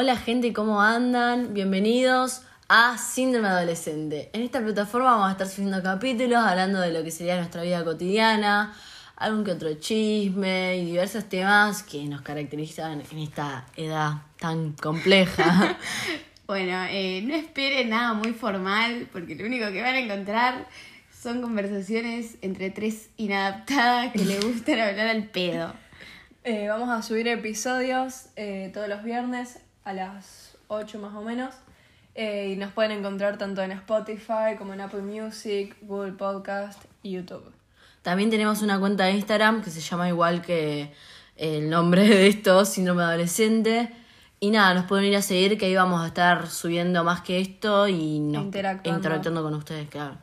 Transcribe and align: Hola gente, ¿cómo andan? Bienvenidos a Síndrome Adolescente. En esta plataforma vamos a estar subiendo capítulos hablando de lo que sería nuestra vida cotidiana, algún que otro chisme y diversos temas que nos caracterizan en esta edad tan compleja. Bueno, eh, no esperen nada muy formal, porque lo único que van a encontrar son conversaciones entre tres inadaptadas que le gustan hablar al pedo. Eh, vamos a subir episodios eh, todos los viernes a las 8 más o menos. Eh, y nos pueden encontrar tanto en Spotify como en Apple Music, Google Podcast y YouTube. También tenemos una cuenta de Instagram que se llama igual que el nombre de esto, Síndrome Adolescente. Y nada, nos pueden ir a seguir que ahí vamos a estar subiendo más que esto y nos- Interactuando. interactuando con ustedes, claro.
Hola 0.00 0.14
gente, 0.16 0.52
¿cómo 0.52 0.80
andan? 0.80 1.54
Bienvenidos 1.54 2.42
a 2.68 2.96
Síndrome 2.98 3.48
Adolescente. 3.48 4.30
En 4.32 4.42
esta 4.42 4.60
plataforma 4.60 5.10
vamos 5.10 5.26
a 5.26 5.32
estar 5.32 5.48
subiendo 5.48 5.82
capítulos 5.82 6.38
hablando 6.38 6.78
de 6.78 6.92
lo 6.92 7.02
que 7.02 7.10
sería 7.10 7.36
nuestra 7.36 7.62
vida 7.62 7.82
cotidiana, 7.82 8.76
algún 9.16 9.42
que 9.42 9.50
otro 9.50 9.74
chisme 9.74 10.76
y 10.76 10.84
diversos 10.84 11.28
temas 11.28 11.82
que 11.82 12.04
nos 12.04 12.20
caracterizan 12.20 13.02
en 13.10 13.18
esta 13.18 13.66
edad 13.74 14.22
tan 14.38 14.74
compleja. 14.74 15.76
Bueno, 16.46 16.84
eh, 16.88 17.20
no 17.26 17.34
esperen 17.34 17.90
nada 17.90 18.14
muy 18.14 18.32
formal, 18.34 19.08
porque 19.12 19.34
lo 19.34 19.46
único 19.46 19.66
que 19.72 19.82
van 19.82 19.96
a 19.96 19.98
encontrar 19.98 20.68
son 21.10 21.42
conversaciones 21.42 22.38
entre 22.40 22.70
tres 22.70 23.10
inadaptadas 23.16 24.12
que 24.12 24.24
le 24.24 24.38
gustan 24.38 24.78
hablar 24.78 25.08
al 25.08 25.24
pedo. 25.24 25.74
Eh, 26.44 26.68
vamos 26.68 26.88
a 26.88 27.02
subir 27.02 27.26
episodios 27.26 28.26
eh, 28.36 28.70
todos 28.72 28.88
los 28.88 29.02
viernes 29.02 29.58
a 29.88 29.92
las 29.94 30.56
8 30.68 30.98
más 30.98 31.14
o 31.14 31.22
menos. 31.22 31.54
Eh, 32.14 32.50
y 32.52 32.56
nos 32.56 32.72
pueden 32.72 32.90
encontrar 32.92 33.38
tanto 33.38 33.62
en 33.62 33.70
Spotify 33.72 34.56
como 34.58 34.74
en 34.74 34.80
Apple 34.80 35.02
Music, 35.02 35.76
Google 35.82 36.12
Podcast 36.12 36.84
y 37.02 37.12
YouTube. 37.12 37.52
También 38.02 38.28
tenemos 38.30 38.60
una 38.62 38.78
cuenta 38.80 39.04
de 39.04 39.12
Instagram 39.12 39.62
que 39.62 39.70
se 39.70 39.80
llama 39.80 40.08
igual 40.08 40.42
que 40.42 40.92
el 41.36 41.70
nombre 41.70 42.02
de 42.08 42.26
esto, 42.26 42.64
Síndrome 42.64 43.02
Adolescente. 43.02 43.92
Y 44.40 44.50
nada, 44.50 44.74
nos 44.74 44.84
pueden 44.86 45.04
ir 45.06 45.16
a 45.16 45.22
seguir 45.22 45.58
que 45.58 45.66
ahí 45.66 45.74
vamos 45.76 46.00
a 46.02 46.06
estar 46.08 46.48
subiendo 46.48 47.02
más 47.04 47.20
que 47.22 47.40
esto 47.40 47.86
y 47.88 48.18
nos- 48.20 48.44
Interactuando. 48.44 48.98
interactuando 48.98 49.42
con 49.42 49.54
ustedes, 49.54 49.88
claro. 49.88 50.16